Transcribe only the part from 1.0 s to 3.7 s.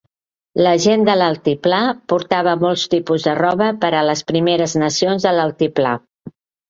de l'Altiplà portava molts tipus de roba